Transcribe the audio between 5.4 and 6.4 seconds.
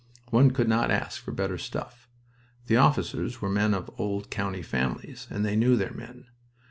they knew their men.